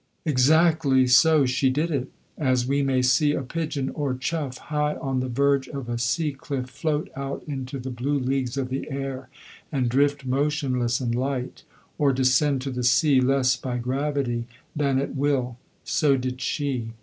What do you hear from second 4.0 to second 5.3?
chough high on the